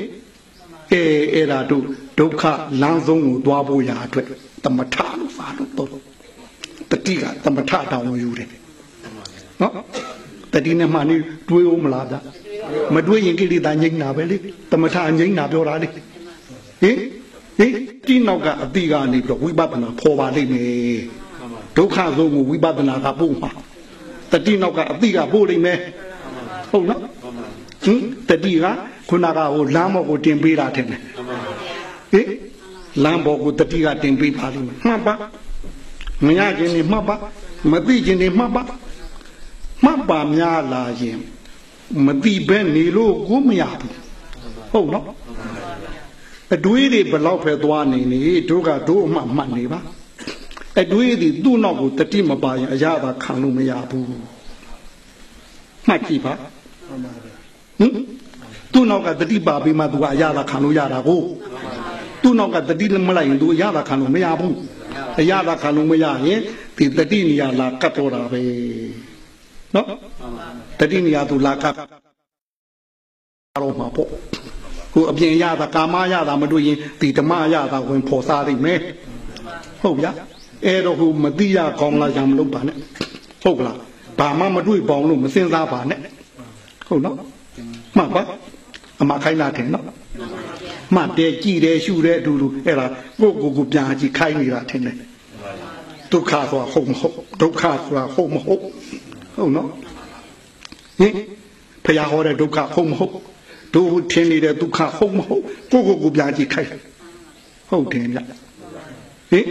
[0.93, 1.83] အဲအဲ့ဒါတို့
[2.19, 2.43] ဒုက္ခ
[2.81, 4.25] လမ်းဆုံးကိုသွားဖို့ရာအတွက်
[4.63, 5.89] တမထလို့ပါလို့တော့
[6.91, 8.49] တတိကတမထတောင်းယူတယ်
[9.61, 9.73] နော်
[10.53, 11.15] တတိနဲ့မှနေ
[11.49, 12.15] တွေးဦးမလားဗျ
[12.95, 14.37] မတွေးရင်ကိလေသာငြိမ့်တာပဲလေ
[14.71, 16.97] တမထငြိမ့်တာပြောတာလေဟင်
[17.59, 17.73] ဟင်
[18.07, 20.99] ဒီနောက်ကအတိကနေပြီးတော့ဝိပဿနာဖော်ပါလိမ့်မယ်
[21.77, 23.51] ဒုက္ခဆုံးကိုဝိပဿနာကပို့မှာ
[24.31, 25.77] တတိနောက်ကအတိကပို့လိမ့်မယ်
[26.71, 27.01] ဟုတ်နော်
[27.83, 28.65] ဟင်တတိက
[29.09, 31.01] ခုနကဟိုလမ်းဘော်ကိုတင်ပေးတာထင်တယ်
[32.11, 32.27] ဟင်
[33.03, 35.13] လမ်းဘော်ကိုတတိကတင်ပေးပါလိမ့်မယ်မှတ်ပါ
[36.25, 37.15] မရခြင်းနေမှတ်ပါ
[37.71, 38.63] မသိခြင်းနေမှတ်ပါ
[39.83, 41.19] မှတ်ပါများလာရင်
[42.05, 43.95] မသိဘဲနေလို့ကိုမရဘူး
[44.71, 45.05] ဟုတ်နော်
[46.55, 49.79] အတွေးတွေဘလောက်ပဲသွားနေနေတို့ကတို့အမှမှတ်နေပါ
[50.81, 54.07] အတွေးတွေသူ့နောက်ကိုတတိမပါရင်အရသာခံလို့မရဘူး
[55.87, 56.33] မှတ်ကြည့်ပါ
[57.79, 57.91] ဟင်
[58.73, 61.21] သူ့နောက်ကတတိပါပြီးမှသူကအရသာခံလို့ရတာကို
[62.21, 64.55] သူ့နောက်ကတတိလည်းမလိုက်ရင်သူအရသာခံလို့မရဘူး
[65.19, 66.39] အရသာခံလို့မရရင်
[66.77, 68.41] ဒီတတိနေရာလာကတ်တော့တာပဲ
[69.75, 69.87] နော်
[70.79, 74.09] တတိနေရာသူလာကတ်တော့မှာပေါ့
[74.93, 78.79] ကိုအပြင်ရတာကာမရတာမတွေ့ရင်ဒီဓမ္မရတာဝင်ဖော်စားနိုင်မယ်
[79.81, 80.11] ဟုတ်ဗျာ
[80.65, 82.77] အဲ့တော့ဟိုမတိရကောင်းလားရံမလုပ်ပါနဲ့
[83.43, 83.77] ဟုတ်ကလား
[84.19, 85.99] ဘာမှမတွေ့ပေါင်းလို့မစင်စားပါနဲ့
[86.87, 87.17] ဟုတ်နော်
[87.97, 88.21] မှတ်ပါ
[89.01, 89.85] အမခိုင်းလာတယ်နော်
[90.95, 92.85] မှတ်တယ်ကြည်တယ်ရှုတယ်အတူတူအဲ့ဒါ
[93.19, 94.97] ကိုကိုကိုပြန်ကြည့်ခိုင်းနေတာထင်တယ်
[96.11, 98.61] ဒုက္ခဆိုတာဟုတ်မဟုတ်ဒုက္ခဆိုတာဟုတ်မဟုတ်
[99.35, 99.69] ဟုတ်နော်
[100.99, 101.13] ဟင်
[101.85, 103.13] ဖရာဟောတဲ့ဒုက္ခဟုတ်မဟုတ်
[103.75, 106.69] တို့ထင်နေတဲ့ဒုက္ခဟုတ်မဟုတ်ကိုကိုကိုပြန်ကြည့်ခိုင်း
[107.69, 108.19] ဟုတ်တယ်ဗျ
[109.31, 109.45] ဟင်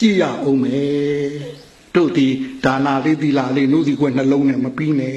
[0.00, 1.30] ကြည့်ရအောင်မယ်
[1.94, 2.26] တို့ဒီ
[2.64, 5.12] ဒါနာလေးသီလာလေးနုစီကွယ်နှလုံးနဲ့မပြီးနဲ့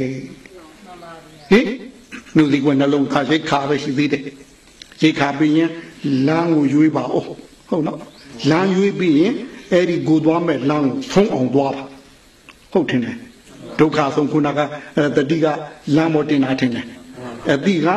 [1.51, 1.67] ဟင်
[2.37, 4.23] နုစီကွယ်နှလုံးခါရိတ်ခါပဲရှိသေးတယ်
[5.01, 5.69] ရိတ်ခါပြီးရင်
[6.27, 7.23] လမ်းကိုရွေးပါဦး
[7.69, 7.99] ဟုတ်နော်
[8.49, 9.33] လမ်းရွေးပြီးရင်
[9.71, 11.83] အဲ့ဒီကိုသွားမဲ့လမ်းကိုဖုံးအောင်သွားပါ
[12.71, 13.17] ဟုတ်တယ်
[13.79, 14.59] ဒုက္ခဆုံးခုနက
[15.15, 15.45] တတိက
[15.95, 16.85] လမ်းပေါ်တင်တာထင်တယ်
[17.53, 17.87] အတိက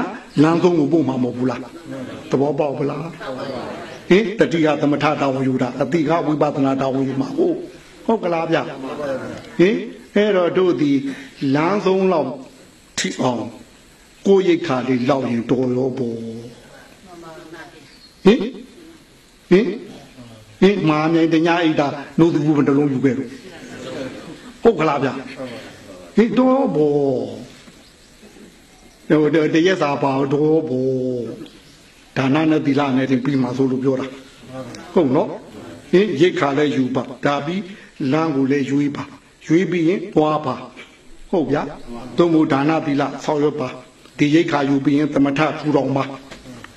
[0.42, 1.60] လမ်းဆုံးကိုပို့မှာမဟုတ်ဘူးလား
[2.30, 3.06] သဘောပေါက်ပလား
[4.10, 7.56] ဟင်တတိကသမထတာဝန်ယူတာအတိကဝိပဿနာတာဝန်ယူမှာဟုတ်
[8.06, 9.76] ဟုတ်ကလားဗျဟင်
[10.16, 10.92] အဲ့တော့တို့ဒီ
[11.54, 12.30] လမ်းဆုံးလောက်
[12.98, 13.44] ထိအောင်
[14.26, 16.16] ကိုရိတ်ခါလေးလောက်ရင်တော်ရောပေါ့
[18.24, 18.40] ဟင်
[19.50, 19.66] ဟင်
[20.60, 21.86] ဟင်မာမြိုင်တညာအိတာ
[22.18, 23.30] နိုးသူဘယ်တလုံးယူခဲ့လို့
[24.62, 25.08] ဟုတ်ကလားဗျ
[26.16, 26.92] ဟင်တော်ဘော
[29.08, 30.88] ဟဟိုတရက်စာပါတော့ဘော
[32.16, 34.06] ဒါနနဲ့သီလနဲ့တင်ပြီးမှဆိုလို့ပြောတာ
[34.94, 35.28] ဟုတ်နော်
[35.92, 37.62] ဟင်ရိတ်ခါလဲယူပါဒါပြီး
[38.12, 39.04] လမ်းကိုလည်းယူပါ
[39.46, 40.54] ယူပြီးရင်သွားပါ
[41.30, 41.62] ဟုတ်ဗျာ
[42.16, 43.68] သုံးဖို့ဒါနသီလဆောက်ရွက်ပါ
[44.18, 46.04] ဒီရိတ်ခါယူပြီးရင်သမထထူတော်မှာ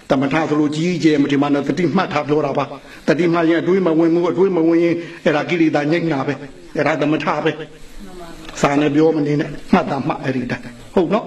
[0.10, 2.66] တမထဆိုလို့ကြီးကျယ်မဒီမှာနဲ့တတိမှတ်ထားပြောတာပါ
[3.08, 6.34] တတိမှတ်ရင်အတွေးမဝင်ဘူးအတွေးမဝင်ရင်အဲ့ဒါကိလေသာညိတ်နာပဲ
[6.76, 7.52] အဲ့ဒါတမထပဲ
[8.62, 11.26] စာနဲ့ပြောမနေနဲ့မှတ်တာမှတ်အဲ့ဒီတိုင်းဟုတ်နော်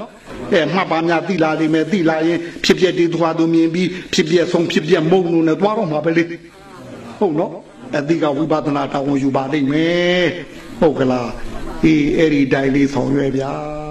[0.52, 6.22] အဲမှတ်ပါများတိလာလိမ့်မယ်တိလာရင်ဖြစ်ပြတေးသွားသူမြင်ပြီးဖြစ်ပြဆုံးဖြစ်ပြမုံလို့နဲ့သွားတော့မှာပဲလေ
[7.18, 7.52] ဟုတ်နော်
[7.98, 10.26] အတိကဝိပဿနာတောင်းယူပါလိမ့်မယ်
[10.80, 11.30] ဟုတ်ကလား
[11.84, 13.89] အေးအဲ့ဒီတိုင်းလေးဆောင်ရွယ်ဗျာ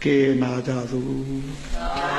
[0.00, 2.17] que me ha dado.